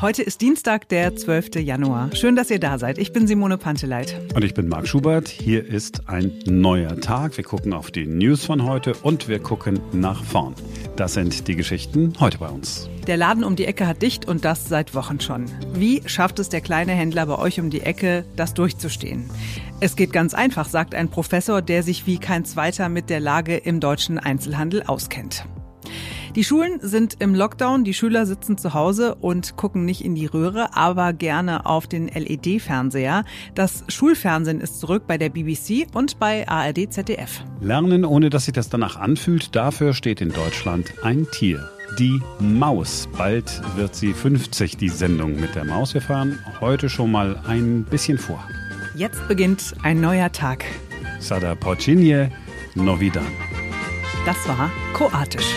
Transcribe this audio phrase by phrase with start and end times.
[0.00, 1.56] Heute ist Dienstag, der 12.
[1.56, 2.14] Januar.
[2.14, 2.98] Schön, dass ihr da seid.
[2.98, 4.14] Ich bin Simone Panteleit.
[4.32, 5.26] Und ich bin Marc Schubert.
[5.26, 7.36] Hier ist ein neuer Tag.
[7.36, 10.54] Wir gucken auf die News von heute und wir gucken nach vorn.
[10.94, 12.88] Das sind die Geschichten heute bei uns.
[13.08, 15.46] Der Laden um die Ecke hat dicht und das seit Wochen schon.
[15.72, 19.28] Wie schafft es der kleine Händler bei euch um die Ecke, das durchzustehen?
[19.80, 23.56] Es geht ganz einfach, sagt ein Professor, der sich wie kein zweiter mit der Lage
[23.56, 25.44] im deutschen Einzelhandel auskennt.
[26.34, 30.26] Die Schulen sind im Lockdown, die Schüler sitzen zu Hause und gucken nicht in die
[30.26, 33.24] Röhre, aber gerne auf den LED-Fernseher.
[33.54, 37.42] Das Schulfernsehen ist zurück bei der BBC und bei ARD ZDF.
[37.60, 41.70] Lernen, ohne dass sich das danach anfühlt, dafür steht in Deutschland ein Tier.
[41.98, 43.08] Die Maus.
[43.16, 45.94] Bald wird sie 50, die Sendung mit der Maus.
[45.94, 48.46] Wir fahren heute schon mal ein bisschen vor.
[48.94, 50.64] Jetzt beginnt ein neuer Tag.
[51.20, 52.30] Sada Porcinje
[52.74, 53.26] Novidan.
[54.26, 55.54] Das war kroatisch.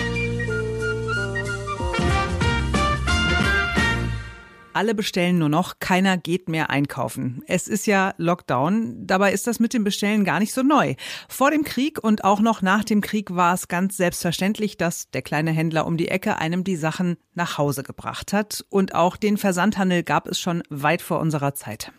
[4.73, 7.43] Alle bestellen nur noch, keiner geht mehr einkaufen.
[7.45, 10.95] Es ist ja Lockdown, dabei ist das mit dem Bestellen gar nicht so neu.
[11.27, 15.23] Vor dem Krieg und auch noch nach dem Krieg war es ganz selbstverständlich, dass der
[15.23, 18.63] kleine Händler um die Ecke einem die Sachen nach Hause gebracht hat.
[18.69, 21.91] Und auch den Versandhandel gab es schon weit vor unserer Zeit.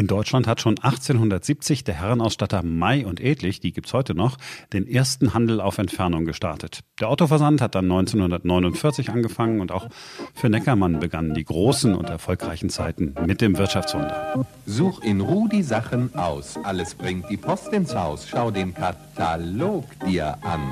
[0.00, 4.38] In Deutschland hat schon 1870 der Herrenausstatter May und Edlich, die gibt's heute noch,
[4.72, 6.80] den ersten Handel auf Entfernung gestartet.
[7.00, 9.88] Der Ottoversand hat dann 1949 angefangen und auch
[10.32, 14.46] für Neckermann begannen die großen und erfolgreichen Zeiten mit dem Wirtschaftswunder.
[14.64, 19.84] Such in Ruhe die Sachen aus, alles bringt die Post ins Haus, schau den Katalog
[20.06, 20.62] dir an.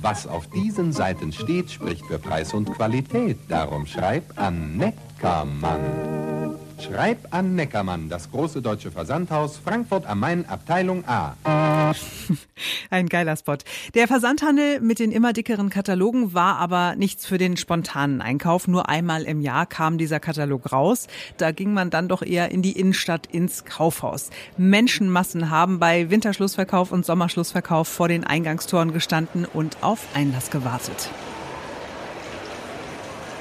[0.00, 6.37] Was auf diesen Seiten steht, spricht für Preis und Qualität, darum schreib an Neckermann.
[6.80, 11.34] Schreib an Neckermann, das große deutsche Versandhaus, Frankfurt am Main, Abteilung A.
[12.90, 13.56] Ein geiler Spot.
[13.94, 18.68] Der Versandhandel mit den immer dickeren Katalogen war aber nichts für den spontanen Einkauf.
[18.68, 21.08] Nur einmal im Jahr kam dieser Katalog raus.
[21.36, 24.30] Da ging man dann doch eher in die Innenstadt ins Kaufhaus.
[24.56, 31.10] Menschenmassen haben bei Winterschlussverkauf und Sommerschlussverkauf vor den Eingangstoren gestanden und auf Einlass gewartet.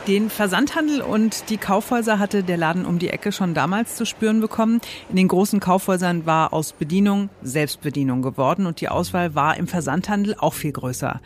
[0.08, 4.40] Den Versandhandel und die Kaufhäuser hatte der Laden um die Ecke schon damals zu spüren
[4.40, 4.80] bekommen.
[5.10, 10.36] In den großen Kaufhäusern war aus Bedienung Selbstbedienung geworden und die Auswahl war im Versandhandel
[10.40, 11.20] auch viel größer.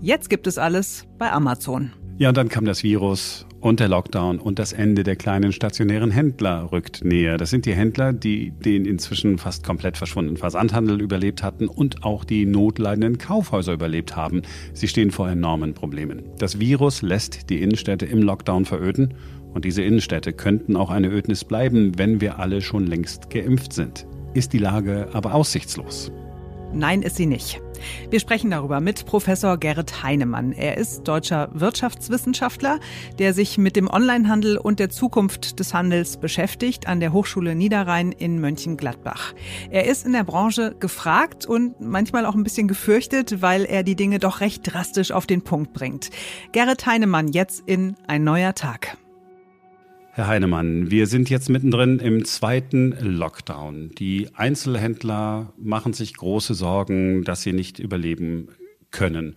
[0.00, 1.92] Jetzt gibt es alles bei Amazon.
[2.18, 6.10] Ja, und dann kam das Virus und der Lockdown und das Ende der kleinen stationären
[6.10, 7.36] Händler rückt näher.
[7.38, 12.24] Das sind die Händler, die den inzwischen fast komplett verschwundenen Versandhandel überlebt hatten und auch
[12.24, 14.42] die notleidenden Kaufhäuser überlebt haben.
[14.72, 16.22] Sie stehen vor enormen Problemen.
[16.38, 19.14] Das Virus lässt die Innenstädte im Lockdown veröden
[19.54, 24.06] und diese Innenstädte könnten auch eine Ödnis bleiben, wenn wir alle schon längst geimpft sind.
[24.34, 26.12] Ist die Lage aber aussichtslos?
[26.72, 27.60] Nein, ist sie nicht.
[28.10, 30.52] Wir sprechen darüber mit Professor Gerrit Heinemann.
[30.52, 32.78] Er ist deutscher Wirtschaftswissenschaftler,
[33.18, 38.12] der sich mit dem Onlinehandel und der Zukunft des Handels beschäftigt an der Hochschule Niederrhein
[38.12, 39.34] in Mönchengladbach.
[39.70, 43.96] Er ist in der Branche gefragt und manchmal auch ein bisschen gefürchtet, weil er die
[43.96, 46.10] Dinge doch recht drastisch auf den Punkt bringt.
[46.52, 48.98] Gerrit Heinemann jetzt in Ein neuer Tag.
[50.12, 53.90] Herr Heinemann, wir sind jetzt mittendrin im zweiten Lockdown.
[53.98, 58.48] Die Einzelhändler machen sich große Sorgen, dass sie nicht überleben
[58.90, 59.36] können.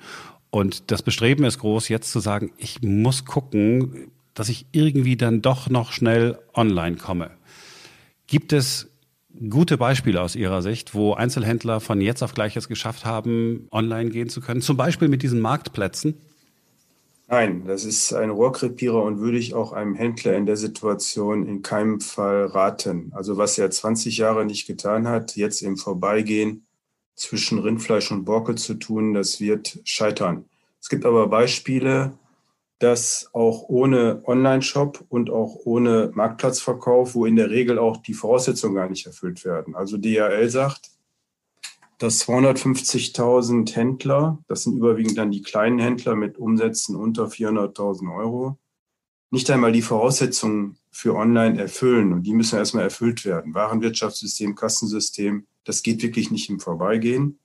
[0.49, 5.41] Und das Bestreben ist groß, jetzt zu sagen, ich muss gucken, dass ich irgendwie dann
[5.41, 7.31] doch noch schnell online komme.
[8.27, 8.89] Gibt es
[9.49, 14.09] gute Beispiele aus Ihrer Sicht, wo Einzelhändler von jetzt auf gleich es geschafft haben, online
[14.09, 14.61] gehen zu können?
[14.61, 16.15] Zum Beispiel mit diesen Marktplätzen?
[17.33, 21.61] Nein, das ist ein Rohrkrepierer und würde ich auch einem Händler in der Situation in
[21.61, 23.13] keinem Fall raten.
[23.15, 26.65] Also was er 20 Jahre nicht getan hat, jetzt im Vorbeigehen
[27.15, 30.43] zwischen Rindfleisch und Borke zu tun, das wird scheitern.
[30.81, 32.11] Es gibt aber Beispiele,
[32.79, 38.75] dass auch ohne Online-Shop und auch ohne Marktplatzverkauf, wo in der Regel auch die Voraussetzungen
[38.75, 39.73] gar nicht erfüllt werden.
[39.73, 40.89] Also DHL sagt,
[42.01, 48.57] dass 250.000 Händler, das sind überwiegend dann die kleinen Händler mit Umsätzen unter 400.000 Euro,
[49.29, 52.11] nicht einmal die Voraussetzungen für Online erfüllen.
[52.11, 53.53] Und die müssen erstmal erfüllt werden.
[53.53, 57.37] Warenwirtschaftssystem, Kassensystem, das geht wirklich nicht im Vorbeigehen.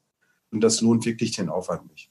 [0.51, 2.11] Und das lohnt wirklich den Aufwand nicht.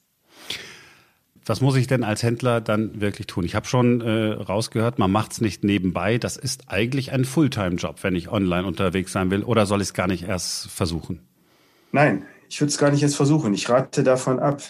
[1.44, 3.44] Was muss ich denn als Händler dann wirklich tun?
[3.44, 6.18] Ich habe schon äh, rausgehört, man macht es nicht nebenbei.
[6.18, 9.42] Das ist eigentlich ein Fulltime-Job, wenn ich online unterwegs sein will.
[9.42, 11.20] Oder soll ich es gar nicht erst versuchen?
[11.92, 13.54] Nein, ich würde es gar nicht jetzt versuchen.
[13.54, 14.62] Ich rate davon ab.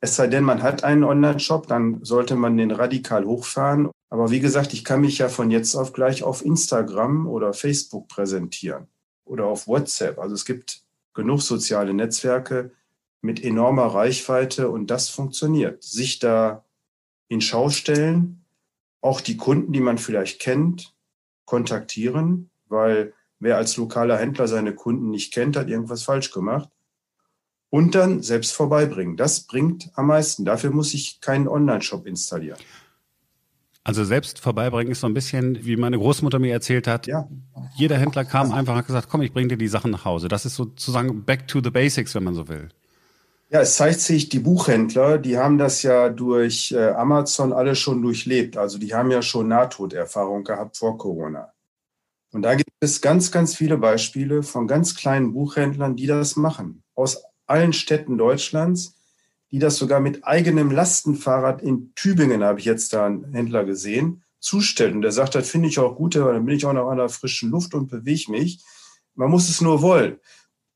[0.00, 3.90] Es sei denn, man hat einen Online-Shop, dann sollte man den radikal hochfahren.
[4.10, 8.08] Aber wie gesagt, ich kann mich ja von jetzt auf gleich auf Instagram oder Facebook
[8.08, 8.88] präsentieren
[9.24, 10.18] oder auf WhatsApp.
[10.18, 10.82] Also es gibt
[11.14, 12.72] genug soziale Netzwerke
[13.20, 15.82] mit enormer Reichweite und das funktioniert.
[15.82, 16.64] Sich da
[17.28, 18.44] in Schau stellen
[19.00, 20.94] auch die Kunden, die man vielleicht kennt,
[21.44, 26.68] kontaktieren, weil wer als lokaler Händler seine Kunden nicht kennt, hat irgendwas falsch gemacht.
[27.72, 29.16] Und dann selbst vorbeibringen.
[29.16, 30.44] Das bringt am meisten.
[30.44, 32.58] Dafür muss ich keinen Online-Shop installieren.
[33.82, 37.06] Also selbst vorbeibringen ist so ein bisschen, wie meine Großmutter mir erzählt hat.
[37.06, 37.26] Ja.
[37.74, 40.28] Jeder Händler kam einfach und hat gesagt, komm, ich bringe dir die Sachen nach Hause.
[40.28, 42.68] Das ist sozusagen back to the basics, wenn man so will.
[43.48, 48.02] Ja, es zeigt sich, die Buchhändler, die haben das ja durch äh, Amazon alle schon
[48.02, 48.58] durchlebt.
[48.58, 51.54] Also die haben ja schon Nahtoderfahrung gehabt vor Corona.
[52.32, 56.82] Und da gibt es ganz, ganz viele Beispiele von ganz kleinen Buchhändlern, die das machen.
[56.94, 58.96] Aus allen Städten Deutschlands,
[59.50, 64.24] die das sogar mit eigenem Lastenfahrrad in Tübingen, habe ich jetzt da einen Händler gesehen,
[64.40, 64.96] zustellen.
[64.96, 66.98] Und der sagt, das finde ich auch gut, weil dann bin ich auch noch an
[66.98, 68.64] der frischen Luft und bewege mich.
[69.14, 70.18] Man muss es nur wollen.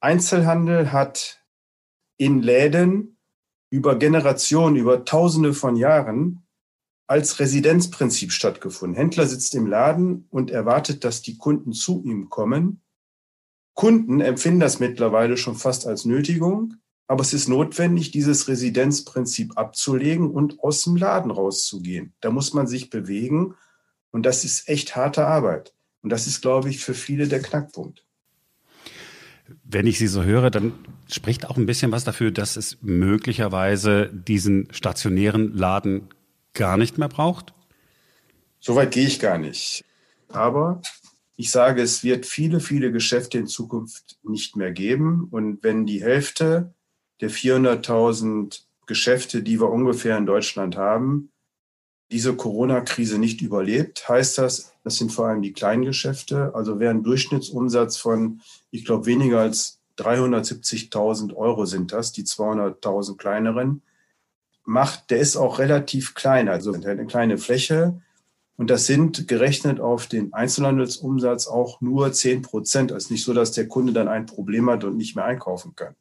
[0.00, 1.42] Einzelhandel hat
[2.18, 3.18] in Läden
[3.70, 6.46] über Generationen, über Tausende von Jahren
[7.06, 8.96] als Residenzprinzip stattgefunden.
[8.96, 12.82] Händler sitzt im Laden und erwartet, dass die Kunden zu ihm kommen.
[13.76, 16.74] Kunden empfinden das mittlerweile schon fast als Nötigung,
[17.06, 22.14] aber es ist notwendig, dieses Residenzprinzip abzulegen und aus dem Laden rauszugehen.
[22.20, 23.54] Da muss man sich bewegen
[24.10, 25.74] und das ist echt harte Arbeit.
[26.02, 28.02] Und das ist, glaube ich, für viele der Knackpunkt.
[29.62, 30.72] Wenn ich Sie so höre, dann
[31.08, 36.08] spricht auch ein bisschen was dafür, dass es möglicherweise diesen stationären Laden
[36.54, 37.52] gar nicht mehr braucht?
[38.58, 39.84] Soweit gehe ich gar nicht.
[40.28, 40.80] Aber
[41.36, 45.28] ich sage, es wird viele, viele Geschäfte in Zukunft nicht mehr geben.
[45.30, 46.74] Und wenn die Hälfte
[47.20, 51.30] der 400.000 Geschäfte, die wir ungefähr in Deutschland haben,
[52.10, 56.54] diese Corona-Krise nicht überlebt, heißt das, das sind vor allem die kleinen Geschäfte.
[56.54, 58.40] Also wer einen Durchschnittsumsatz von,
[58.70, 63.82] ich glaube, weniger als 370.000 Euro sind das, die 200.000 kleineren,
[64.64, 68.00] macht, der ist auch relativ klein, also eine kleine Fläche.
[68.56, 72.90] Und das sind gerechnet auf den Einzelhandelsumsatz auch nur 10 Prozent.
[72.90, 75.94] Ist nicht so, dass der Kunde dann ein Problem hat und nicht mehr einkaufen kann.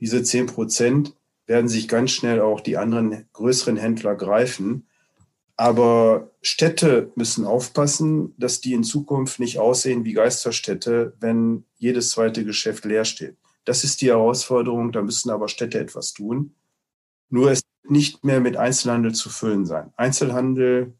[0.00, 1.14] Diese 10 Prozent
[1.46, 4.86] werden sich ganz schnell auch die anderen größeren Händler greifen.
[5.56, 12.44] Aber Städte müssen aufpassen, dass die in Zukunft nicht aussehen wie Geisterstädte, wenn jedes zweite
[12.44, 13.36] Geschäft leer steht.
[13.64, 16.54] Das ist die Herausforderung, da müssen aber Städte etwas tun.
[17.30, 19.92] Nur es nicht mehr mit Einzelhandel zu füllen sein.
[19.96, 20.94] Einzelhandel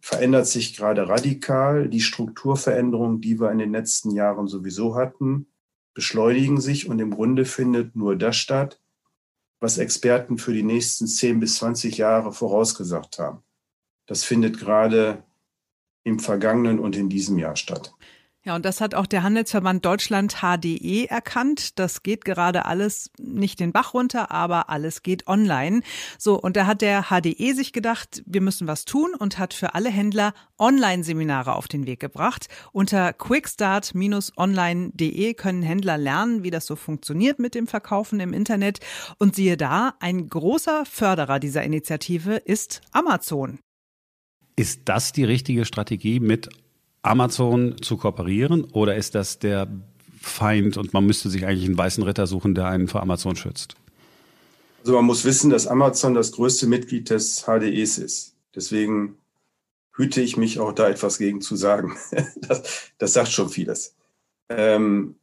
[0.00, 1.88] verändert sich gerade radikal.
[1.88, 5.46] Die Strukturveränderungen, die wir in den letzten Jahren sowieso hatten,
[5.94, 8.80] beschleunigen sich und im Grunde findet nur das statt,
[9.60, 13.42] was Experten für die nächsten 10 bis 20 Jahre vorausgesagt haben.
[14.06, 15.24] Das findet gerade
[16.04, 17.92] im vergangenen und in diesem Jahr statt.
[18.48, 21.78] Ja, und das hat auch der Handelsverband Deutschland HDE erkannt.
[21.78, 25.82] Das geht gerade alles nicht den Bach runter, aber alles geht online.
[26.16, 29.74] So, und da hat der HDE sich gedacht, wir müssen was tun und hat für
[29.74, 32.48] alle Händler Online-Seminare auf den Weg gebracht.
[32.72, 38.80] Unter quickstart-online.de können Händler lernen, wie das so funktioniert mit dem Verkaufen im Internet.
[39.18, 43.58] Und siehe da, ein großer Förderer dieser Initiative ist Amazon.
[44.56, 46.48] Ist das die richtige Strategie mit
[47.08, 49.68] Amazon zu kooperieren oder ist das der
[50.20, 53.74] Feind und man müsste sich eigentlich einen weißen Ritter suchen, der einen vor Amazon schützt?
[54.80, 58.34] Also man muss wissen, dass Amazon das größte Mitglied des HDEs ist.
[58.54, 59.18] Deswegen
[59.94, 61.96] hüte ich mich auch da etwas gegen zu sagen.
[62.36, 63.94] Das, das sagt schon vieles.
[64.48, 65.16] Ähm,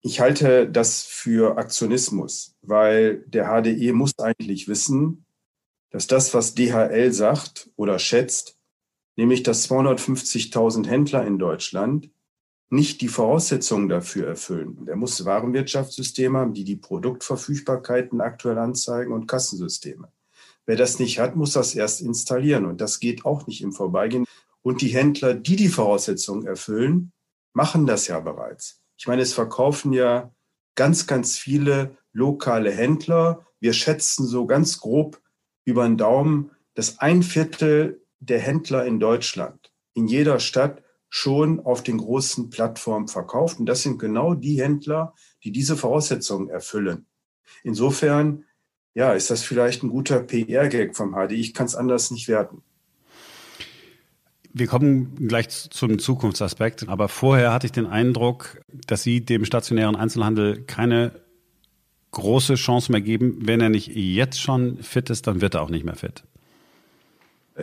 [0.00, 5.24] ich halte das für Aktionismus, weil der HDE muss eigentlich wissen,
[5.90, 8.57] dass das, was DHL sagt oder schätzt,
[9.18, 12.08] nämlich dass 250.000 Händler in Deutschland
[12.70, 14.86] nicht die Voraussetzungen dafür erfüllen.
[14.86, 20.12] Der muss Warenwirtschaftssysteme haben, die die Produktverfügbarkeiten aktuell anzeigen und Kassensysteme.
[20.66, 24.24] Wer das nicht hat, muss das erst installieren und das geht auch nicht im Vorbeigehen.
[24.62, 27.12] Und die Händler, die die Voraussetzungen erfüllen,
[27.54, 28.80] machen das ja bereits.
[28.96, 30.32] Ich meine, es verkaufen ja
[30.76, 33.46] ganz, ganz viele lokale Händler.
[33.58, 35.20] Wir schätzen so ganz grob
[35.64, 41.82] über den Daumen, dass ein Viertel der Händler in Deutschland in jeder Stadt schon auf
[41.82, 43.58] den großen Plattformen verkauft.
[43.58, 47.06] Und das sind genau die Händler, die diese Voraussetzungen erfüllen.
[47.64, 48.44] Insofern,
[48.94, 51.32] ja, ist das vielleicht ein guter PR-Gag vom HD.
[51.32, 52.62] Ich kann es anders nicht werten.
[54.52, 59.94] Wir kommen gleich zum Zukunftsaspekt, aber vorher hatte ich den Eindruck, dass Sie dem stationären
[59.94, 61.20] Einzelhandel keine
[62.10, 63.38] große Chance mehr geben.
[63.40, 66.24] Wenn er nicht jetzt schon fit ist, dann wird er auch nicht mehr fit.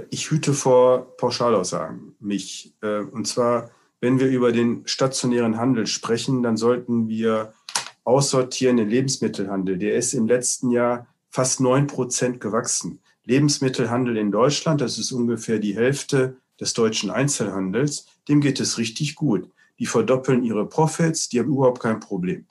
[0.09, 2.73] Ich hüte vor Pauschalaussagen mich.
[2.81, 3.71] Äh, und zwar,
[4.01, 7.53] wenn wir über den stationären Handel sprechen, dann sollten wir
[8.03, 9.77] aussortieren den Lebensmittelhandel.
[9.77, 12.99] Der ist im letzten Jahr fast neun Prozent gewachsen.
[13.25, 19.15] Lebensmittelhandel in Deutschland, das ist ungefähr die Hälfte des deutschen Einzelhandels, dem geht es richtig
[19.15, 19.49] gut.
[19.79, 22.45] Die verdoppeln ihre Profits, die haben überhaupt kein Problem.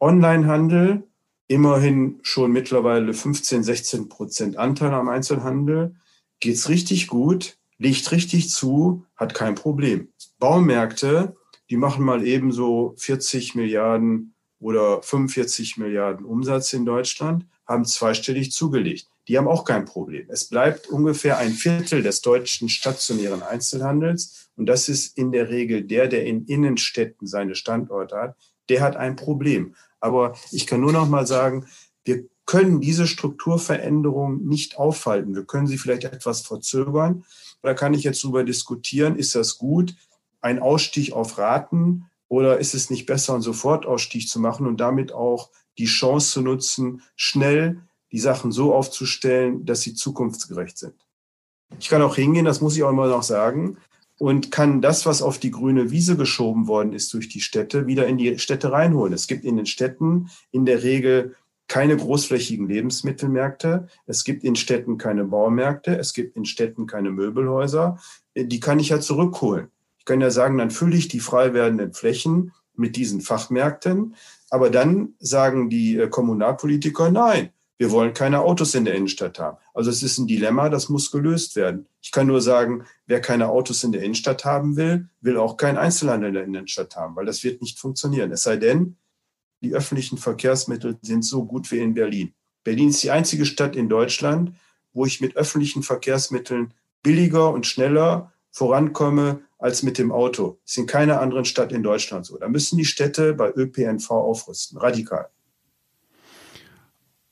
[0.00, 1.04] Onlinehandel,
[1.46, 5.94] immerhin schon mittlerweile 15, 16 Prozent Anteil am Einzelhandel,
[6.40, 10.08] geht's richtig gut, liegt richtig zu, hat kein Problem.
[10.38, 11.36] Baumärkte,
[11.70, 18.52] die machen mal eben so 40 Milliarden oder 45 Milliarden Umsatz in Deutschland, haben zweistellig
[18.52, 19.08] zugelegt.
[19.28, 20.26] Die haben auch kein Problem.
[20.28, 24.50] Es bleibt ungefähr ein Viertel des deutschen stationären Einzelhandels.
[24.56, 28.36] Und das ist in der Regel der, der in Innenstädten seine Standorte hat.
[28.68, 29.74] Der hat ein Problem.
[30.00, 31.66] Aber ich kann nur noch mal sagen,
[32.04, 35.34] wir können diese Strukturveränderung nicht aufhalten.
[35.34, 37.24] Wir können sie vielleicht etwas verzögern.
[37.62, 39.94] Da kann ich jetzt darüber diskutieren, ist das gut,
[40.40, 45.12] ein Ausstieg auf Raten oder ist es nicht besser, einen Sofortausstieg zu machen und damit
[45.12, 50.94] auch die Chance zu nutzen, schnell die Sachen so aufzustellen, dass sie zukunftsgerecht sind.
[51.80, 53.78] Ich kann auch hingehen, das muss ich auch immer noch sagen,
[54.18, 58.06] und kann das, was auf die grüne Wiese geschoben worden ist durch die Städte, wieder
[58.06, 59.12] in die Städte reinholen.
[59.12, 61.36] Es gibt in den Städten in der Regel
[61.68, 63.88] keine großflächigen Lebensmittelmärkte.
[64.06, 65.96] Es gibt in Städten keine Baumärkte.
[65.98, 67.98] Es gibt in Städten keine Möbelhäuser.
[68.36, 69.68] Die kann ich ja zurückholen.
[69.98, 74.14] Ich kann ja sagen, dann fülle ich die frei werdenden Flächen mit diesen Fachmärkten.
[74.50, 79.58] Aber dann sagen die äh, Kommunalpolitiker, nein, wir wollen keine Autos in der Innenstadt haben.
[79.74, 81.86] Also es ist ein Dilemma, das muss gelöst werden.
[82.00, 85.76] Ich kann nur sagen, wer keine Autos in der Innenstadt haben will, will auch keinen
[85.76, 88.32] Einzelhandel in der Innenstadt haben, weil das wird nicht funktionieren.
[88.32, 88.96] Es sei denn,
[89.62, 92.34] die öffentlichen Verkehrsmittel sind so gut wie in Berlin.
[92.64, 94.52] Berlin ist die einzige Stadt in Deutschland,
[94.92, 100.58] wo ich mit öffentlichen Verkehrsmitteln billiger und schneller vorankomme als mit dem Auto.
[100.64, 102.38] Das ist in keiner anderen Stadt in Deutschland so.
[102.38, 105.28] Da müssen die Städte bei ÖPNV aufrüsten, radikal.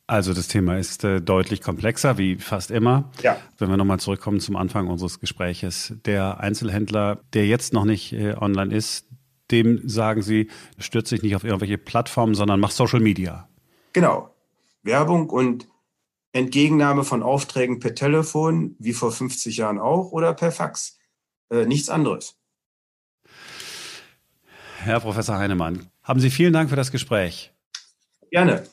[0.06, 3.10] Also das Thema ist äh, deutlich komplexer, wie fast immer.
[3.22, 3.38] Ja.
[3.56, 5.94] Wenn wir nochmal zurückkommen zum Anfang unseres Gespräches.
[6.04, 9.06] Der Einzelhändler, der jetzt noch nicht äh, online ist,
[9.50, 13.48] dem sagen Sie, stürzt sich nicht auf irgendwelche Plattformen, sondern macht Social Media.
[13.92, 14.34] Genau.
[14.82, 15.68] Werbung und
[16.32, 20.98] Entgegennahme von Aufträgen per Telefon, wie vor 50 Jahren auch, oder per Fax.
[21.50, 22.36] Äh, nichts anderes.
[24.78, 27.52] Herr Professor Heinemann, haben Sie vielen Dank für das Gespräch.
[28.30, 28.66] Gerne.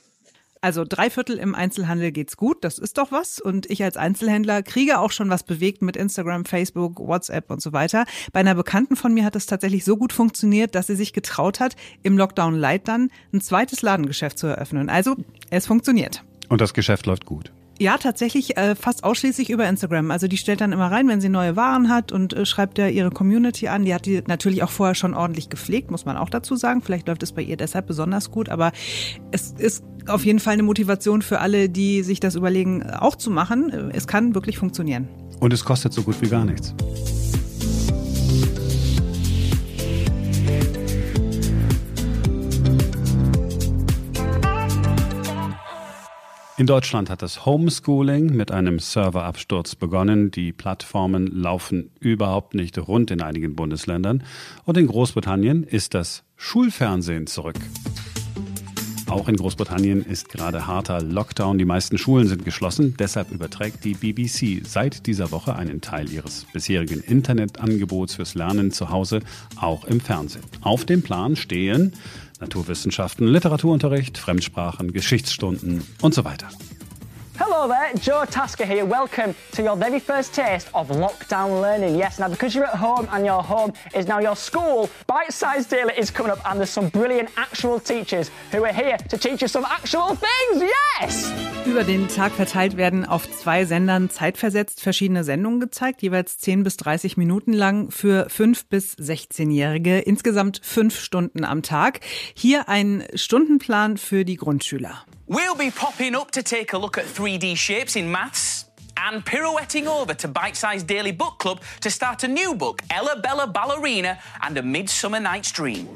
[0.63, 3.39] Also drei Viertel im Einzelhandel geht's gut, das ist doch was.
[3.39, 7.73] Und ich als Einzelhändler kriege auch schon was bewegt mit Instagram, Facebook, WhatsApp und so
[7.73, 8.05] weiter.
[8.31, 11.59] Bei einer Bekannten von mir hat es tatsächlich so gut funktioniert, dass sie sich getraut
[11.59, 14.89] hat, im Lockdown Light dann ein zweites Ladengeschäft zu eröffnen.
[14.89, 15.15] Also
[15.49, 16.23] es funktioniert.
[16.47, 17.51] Und das Geschäft läuft gut.
[17.81, 20.11] Ja, tatsächlich äh, fast ausschließlich über Instagram.
[20.11, 22.87] Also die stellt dann immer rein, wenn sie neue Waren hat und äh, schreibt ja
[22.87, 23.85] ihre Community an.
[23.85, 26.83] Die hat die natürlich auch vorher schon ordentlich gepflegt, muss man auch dazu sagen.
[26.83, 28.71] Vielleicht läuft es bei ihr deshalb besonders gut, aber
[29.31, 33.31] es ist auf jeden Fall eine Motivation für alle, die sich das überlegen, auch zu
[33.31, 33.89] machen.
[33.95, 35.07] Es kann wirklich funktionieren.
[35.39, 36.75] Und es kostet so gut wie gar nichts.
[46.61, 50.29] In Deutschland hat das Homeschooling mit einem Serverabsturz begonnen.
[50.29, 54.23] Die Plattformen laufen überhaupt nicht rund in einigen Bundesländern.
[54.63, 57.55] Und in Großbritannien ist das Schulfernsehen zurück.
[59.11, 61.57] Auch in Großbritannien ist gerade harter Lockdown.
[61.57, 62.95] Die meisten Schulen sind geschlossen.
[62.97, 68.91] Deshalb überträgt die BBC seit dieser Woche einen Teil ihres bisherigen Internetangebots fürs Lernen zu
[68.91, 69.21] Hause
[69.57, 70.43] auch im Fernsehen.
[70.61, 71.93] Auf dem Plan stehen
[72.41, 76.49] Naturwissenschaften, Literaturunterricht, Fremdsprachen, Geschichtsstunden und so weiter.
[77.43, 78.85] Hello there, Joe Tasker here.
[78.85, 81.95] Welcome to your very first taste of lockdown learning.
[81.95, 85.65] Yes, now because you're at home and your home is now your school, Bite Size
[85.65, 89.41] Daily is coming up and there's some brilliant actual teachers who are here to teach
[89.41, 90.61] you some actual things.
[90.99, 91.31] Yes!
[91.65, 96.77] Über den Tag verteilt werden auf zwei Sendern zeitversetzt verschiedene Sendungen gezeigt, jeweils 10 bis
[96.77, 102.01] 30 Minuten lang für 5 bis 16-Jährige, insgesamt 5 Stunden am Tag.
[102.35, 105.05] Hier ein Stundenplan für die Grundschüler.
[105.31, 108.65] We'll be popping up to take a look at 3D shapes in maths
[108.97, 113.15] and pirouetting over to Bite Size Daily Book Club to start a new book, Ella
[113.15, 115.87] Bella Ballerina and a Midsummer Night's Dream.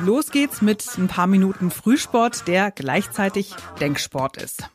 [0.00, 4.68] Los geht's mit ein paar Minuten Frühsport, der gleichzeitig Denksport ist.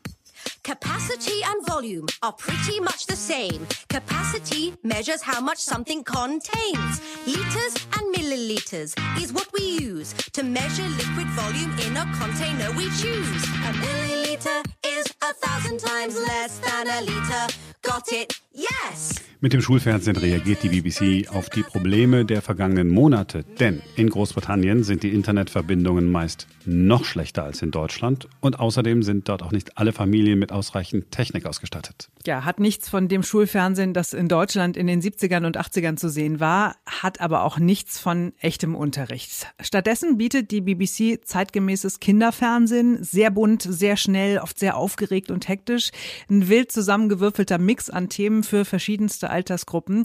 [0.64, 3.66] Capacity and volume are pretty much the same.
[3.90, 7.02] Capacity measures how much something contains.
[7.26, 12.84] Liters and milliliters is what we use to measure liquid volume in a container we
[12.96, 13.44] choose.
[13.44, 17.46] A milliliter is a thousand times less than a liter.
[17.82, 18.40] Got it?
[18.54, 19.24] Yes!
[19.40, 23.44] Mit dem Schulfernsehen reagiert die BBC auf die Probleme der vergangenen Monate.
[23.60, 28.26] Denn in Großbritannien sind die Internetverbindungen meist noch schlechter als in Deutschland.
[28.40, 32.08] Und außerdem sind dort auch nicht alle Familien mit ausreichend Technik ausgestattet.
[32.26, 36.08] Ja, hat nichts von dem Schulfernsehen, das in Deutschland in den 70ern und 80ern zu
[36.08, 39.52] sehen war, hat aber auch nichts von echtem Unterricht.
[39.60, 45.90] Stattdessen bietet die BBC zeitgemäßes Kinderfernsehen, sehr bunt, sehr schnell, oft sehr aufgeregt und hektisch.
[46.30, 50.04] Ein wild zusammengewürfelter Mix an Themen für verschiedenste Altersgruppen.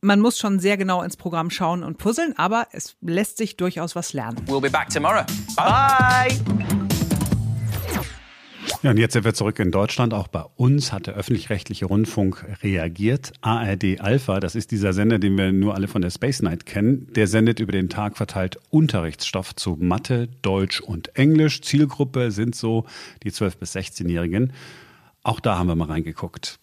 [0.00, 3.96] Man muss schon sehr genau ins Programm schauen und puzzeln, aber es lässt sich durchaus
[3.96, 4.36] was lernen.
[4.46, 5.24] We'll be back tomorrow.
[5.56, 6.38] Bye!
[8.82, 10.12] Ja, und jetzt sind wir zurück in Deutschland.
[10.12, 13.32] Auch bei uns hat der öffentlich-rechtliche Rundfunk reagiert.
[13.40, 17.08] ARD Alpha, das ist dieser Sender, den wir nur alle von der Space Night kennen,
[17.14, 21.62] der sendet über den Tag verteilt Unterrichtsstoff zu Mathe, Deutsch und Englisch.
[21.62, 22.84] Zielgruppe sind so
[23.22, 24.52] die 12- bis 16-Jährigen.
[25.22, 26.60] Auch da haben wir mal reingeguckt.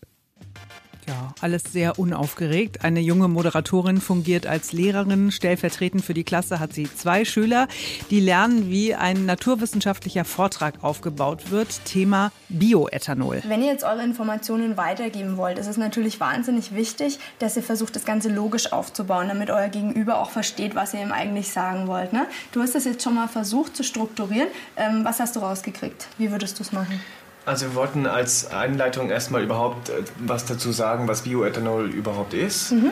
[1.07, 2.83] Ja, alles sehr unaufgeregt.
[2.83, 5.31] Eine junge Moderatorin fungiert als Lehrerin.
[5.31, 7.67] Stellvertretend für die Klasse hat sie zwei Schüler,
[8.09, 11.85] die lernen, wie ein naturwissenschaftlicher Vortrag aufgebaut wird.
[11.85, 13.41] Thema Bioethanol.
[13.45, 17.95] Wenn ihr jetzt eure Informationen weitergeben wollt, ist es natürlich wahnsinnig wichtig, dass ihr versucht,
[17.95, 22.13] das Ganze logisch aufzubauen, damit euer Gegenüber auch versteht, was ihr ihm eigentlich sagen wollt.
[22.13, 22.25] Ne?
[22.51, 24.47] Du hast das jetzt schon mal versucht zu strukturieren.
[24.77, 26.07] Ähm, was hast du rausgekriegt?
[26.17, 26.99] Wie würdest du es machen?
[27.45, 32.71] Also wir wollten als Einleitung erstmal überhaupt äh, was dazu sagen, was Bioethanol überhaupt ist.
[32.71, 32.91] Mhm.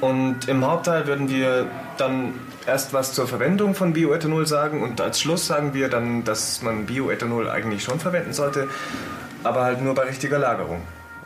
[0.00, 2.34] Und im Hauptteil würden wir dann
[2.66, 6.86] erst was zur Verwendung von Bioethanol sagen und als Schluss sagen wir dann, dass man
[6.86, 8.68] Bioethanol eigentlich schon verwenden sollte,
[9.44, 10.82] aber halt nur bei richtiger Lagerung.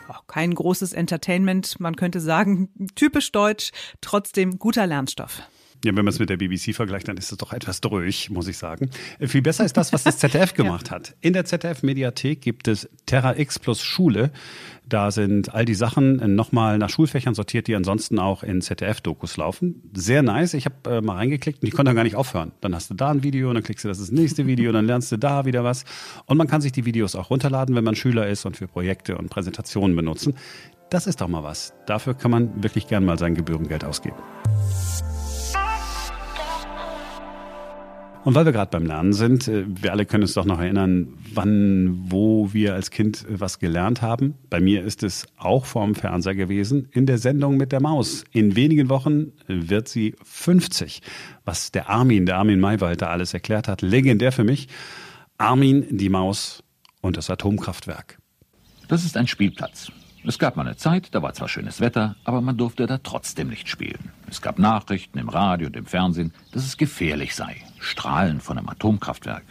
[0.07, 3.71] Auch kein großes Entertainment, man könnte sagen, typisch deutsch,
[4.01, 5.41] trotzdem guter Lernstoff.
[5.85, 8.47] Ja, wenn man es mit der BBC vergleicht, dann ist es doch etwas durch, muss
[8.47, 8.89] ich sagen.
[9.19, 11.15] Viel besser ist das, was das ZDF gemacht hat.
[11.21, 14.31] In der ZDF-Mediathek gibt es Terra X plus Schule.
[14.87, 19.83] Da sind all die Sachen nochmal nach Schulfächern sortiert, die ansonsten auch in ZDF-Dokus laufen.
[19.93, 20.53] Sehr nice.
[20.53, 22.53] Ich habe äh, mal reingeklickt und ich konnte dann gar nicht aufhören.
[22.61, 25.11] Dann hast du da ein Video dann klickst du das, das nächste Video, dann lernst
[25.11, 25.83] du da wieder was.
[26.25, 29.17] Und man kann sich die Videos auch runterladen, wenn man Schüler ist und für Projekte
[29.17, 30.35] und Präsentationen benutzen.
[30.89, 31.73] Das ist doch mal was.
[31.85, 34.15] Dafür kann man wirklich gern mal sein Gebührengeld ausgeben.
[38.27, 41.13] Und weil wir gerade beim Lernen sind, äh, wir alle können uns doch noch erinnern,
[41.33, 44.33] wann, wo wir als Kind äh, was gelernt haben.
[44.49, 48.25] Bei mir ist es auch vorm Fernseher gewesen, in der Sendung mit der Maus.
[48.33, 51.01] In wenigen Wochen wird sie 50.
[51.45, 54.67] Was der Armin, der Armin Maywald da alles erklärt hat, legendär für mich.
[55.37, 56.65] Armin, die Maus
[56.99, 58.17] und das Atomkraftwerk.
[58.89, 59.89] Das ist ein Spielplatz.
[60.27, 63.47] Es gab mal eine Zeit, da war zwar schönes Wetter, aber man durfte da trotzdem
[63.47, 64.11] nicht spielen.
[64.29, 67.55] Es gab Nachrichten im Radio und im Fernsehen, dass es gefährlich sei.
[67.79, 69.45] Strahlen von einem Atomkraftwerk.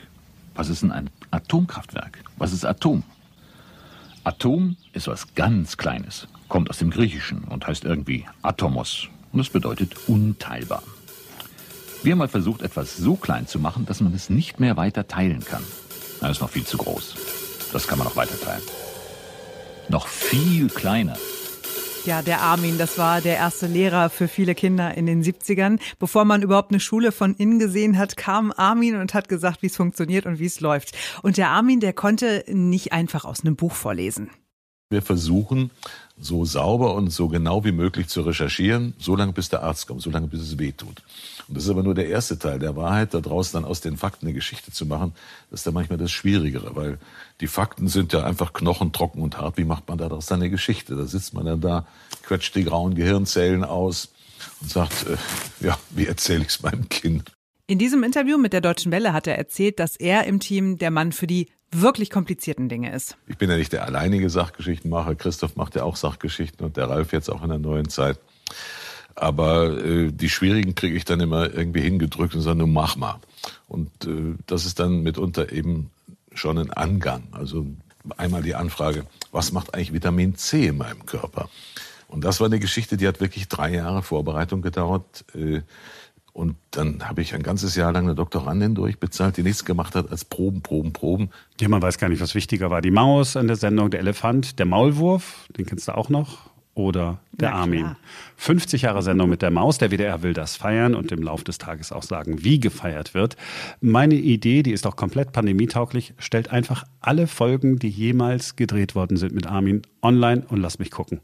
[0.54, 2.22] Was ist denn ein Atomkraftwerk?
[2.36, 3.04] Was ist Atom?
[4.24, 9.48] Atom ist was ganz Kleines, kommt aus dem Griechischen und heißt irgendwie Atomos und es
[9.48, 10.82] bedeutet unteilbar.
[12.02, 15.08] Wir haben mal versucht, etwas so klein zu machen, dass man es nicht mehr weiter
[15.08, 15.62] teilen kann.
[16.20, 17.14] Das ist noch viel zu groß.
[17.72, 18.62] Das kann man noch weiter teilen
[19.90, 21.16] noch viel kleiner.
[22.07, 25.81] Ja, der Armin, das war der erste Lehrer für viele Kinder in den 70ern.
[25.99, 29.66] Bevor man überhaupt eine Schule von innen gesehen hat, kam Armin und hat gesagt, wie
[29.66, 30.96] es funktioniert und wie es läuft.
[31.22, 34.31] Und der Armin, der konnte nicht einfach aus einem Buch vorlesen.
[34.88, 35.72] Wir versuchen,
[36.18, 40.00] so sauber und so genau wie möglich zu recherchieren, so lange bis der Arzt kommt,
[40.00, 41.02] so lange bis es weh tut.
[41.48, 44.26] Und das ist aber nur der erste Teil der Wahrheit, daraus dann aus den Fakten
[44.26, 45.12] eine Geschichte zu machen,
[45.50, 46.98] das ist dann manchmal das Schwierigere, weil
[47.40, 49.59] die Fakten sind ja einfach knochentrocken und hart.
[49.59, 50.96] Wie macht man daraus dann eine Geschichte?
[50.96, 51.87] Da sitzt man dann da,
[52.22, 54.09] quetscht die grauen Gehirnzellen aus
[54.62, 55.16] und sagt, äh,
[55.64, 57.33] ja, wie erzähle ich es meinem Kind?
[57.68, 60.92] In diesem Interview mit der Deutschen Welle hat er erzählt, dass er im Team der
[60.92, 63.16] Mann für die wirklich komplizierten Dinge ist.
[63.26, 65.14] Ich bin ja nicht der alleinige Sachgeschichtenmacher.
[65.14, 68.18] Christoph macht ja auch Sachgeschichten und der Ralf jetzt auch in der neuen Zeit.
[69.14, 73.18] Aber äh, die schwierigen kriege ich dann immer irgendwie hingedrückt und sage, nur mach mal.
[73.66, 75.90] Und äh, das ist dann mitunter eben
[76.35, 77.24] schon ein Angang.
[77.33, 77.66] Also
[78.16, 81.48] einmal die Anfrage, was macht eigentlich Vitamin C in meinem Körper?
[82.09, 85.24] Und das war eine Geschichte, die hat wirklich drei Jahre Vorbereitung gedauert.
[85.35, 85.62] Äh,
[86.37, 90.11] und dann habe ich ein ganzes Jahr lang eine Doktorandin durchbezahlt, die nichts gemacht hat
[90.11, 91.31] als Proben, Proben, Proben.
[91.59, 92.83] Ja, man weiß gar nicht, was wichtiger war.
[92.83, 97.20] Die Maus an der Sendung, der Elefant, der Maulwurf, den kennst du auch noch oder
[97.33, 97.81] der Na Armin.
[97.81, 97.96] klar.
[98.37, 99.79] 50 Jahre Sendung mit der Maus.
[99.79, 103.37] Der WDR will das feiern und im Laufe des Tages auch sagen, wie gefeiert wird.
[103.81, 109.16] Meine Idee, die ist auch komplett pandemietauglich, stellt einfach alle Folgen, die jemals gedreht worden
[109.16, 111.22] sind mit Armin, online und lass mich gucken.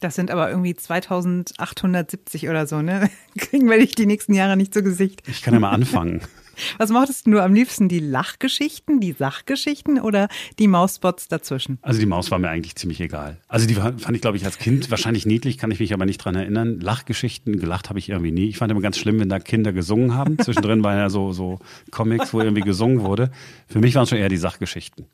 [0.00, 3.10] Das sind aber irgendwie 2870 oder so, ne?
[3.38, 5.22] Kriegen wir dich die nächsten Jahre nicht zu Gesicht.
[5.28, 6.22] Ich kann ja mal anfangen.
[6.78, 7.88] Was mochtest du am liebsten?
[7.88, 11.78] Die Lachgeschichten, die Sachgeschichten oder die Mausspots dazwischen?
[11.82, 13.38] Also die Maus war mir eigentlich ziemlich egal.
[13.48, 16.18] Also die fand ich, glaube ich, als Kind wahrscheinlich niedlich, kann ich mich aber nicht
[16.18, 16.80] dran erinnern.
[16.80, 18.48] Lachgeschichten, gelacht habe ich irgendwie nie.
[18.48, 20.38] Ich fand immer ganz schlimm, wenn da Kinder gesungen haben.
[20.38, 21.58] Zwischendrin waren ja so, so
[21.90, 23.30] Comics, wo irgendwie gesungen wurde.
[23.66, 25.06] Für mich waren es schon eher die Sachgeschichten.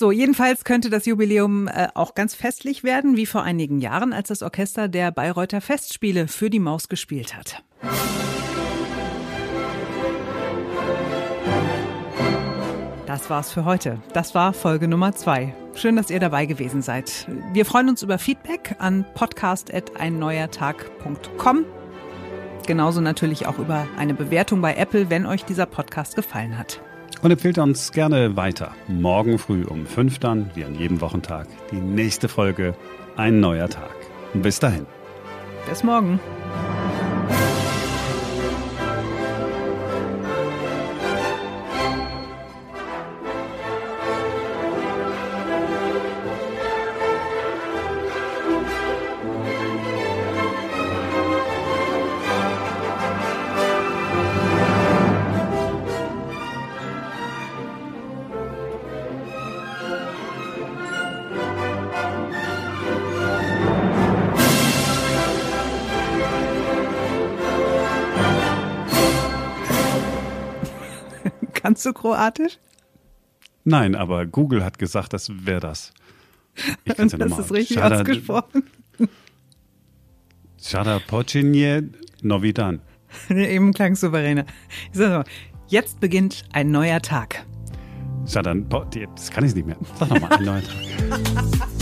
[0.00, 4.28] So, jedenfalls könnte das Jubiläum äh, auch ganz festlich werden, wie vor einigen Jahren, als
[4.28, 7.64] das Orchester der Bayreuther Festspiele für die Maus gespielt hat.
[13.06, 14.00] Das war's für heute.
[14.12, 15.52] Das war Folge Nummer zwei.
[15.74, 17.26] Schön, dass ihr dabei gewesen seid.
[17.52, 21.64] Wir freuen uns über Feedback an podcast.einneuertag.com.
[22.68, 26.80] Genauso natürlich auch über eine Bewertung bei Apple, wenn euch dieser Podcast gefallen hat.
[27.22, 28.72] Und empfehlt uns gerne weiter.
[28.86, 32.74] Morgen früh um fünf dann, wie an jedem Wochentag, die nächste Folge
[33.16, 33.96] Ein neuer Tag.
[34.34, 34.86] Bis dahin.
[35.68, 36.20] Bis morgen.
[71.78, 72.58] Kannst du Kroatisch?
[73.62, 75.92] Nein, aber Google hat gesagt, das wäre das.
[76.84, 78.64] Ich kann's ja das ist richtig Schada, ausgesprochen.
[80.60, 81.88] Schada počinje
[82.20, 82.80] novidan.
[83.30, 84.44] Eben klang souveräner.
[84.92, 85.22] So,
[85.68, 87.46] jetzt beginnt ein neuer Tag.
[88.26, 89.76] Schada, das kann ich nicht mehr.
[90.00, 91.68] Sag nochmal, ein neuer Tag.